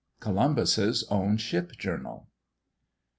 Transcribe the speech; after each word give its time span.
COLUMBUS'S 0.19 1.03
OWN 1.11 1.37
SHIP 1.37 1.73
JOURNAL. 1.77 2.27